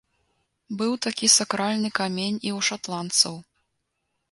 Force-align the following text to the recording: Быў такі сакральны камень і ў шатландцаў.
Быў 0.79 0.95
такі 1.07 1.27
сакральны 1.39 1.89
камень 2.01 2.41
і 2.41 2.49
ў 2.57 2.71
шатландцаў. 2.71 3.35